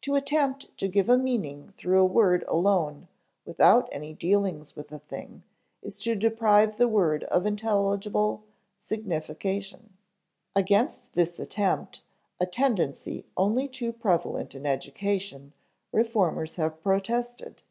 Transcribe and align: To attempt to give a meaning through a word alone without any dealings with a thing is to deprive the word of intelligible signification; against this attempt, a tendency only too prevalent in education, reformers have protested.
To 0.00 0.16
attempt 0.16 0.76
to 0.78 0.88
give 0.88 1.08
a 1.08 1.16
meaning 1.16 1.72
through 1.78 2.00
a 2.00 2.04
word 2.04 2.42
alone 2.48 3.06
without 3.44 3.88
any 3.92 4.12
dealings 4.12 4.74
with 4.74 4.90
a 4.90 4.98
thing 4.98 5.44
is 5.82 6.00
to 6.00 6.16
deprive 6.16 6.78
the 6.78 6.88
word 6.88 7.22
of 7.30 7.46
intelligible 7.46 8.42
signification; 8.76 9.96
against 10.56 11.12
this 11.12 11.38
attempt, 11.38 12.02
a 12.40 12.46
tendency 12.46 13.24
only 13.36 13.68
too 13.68 13.92
prevalent 13.92 14.56
in 14.56 14.66
education, 14.66 15.52
reformers 15.92 16.56
have 16.56 16.82
protested. 16.82 17.62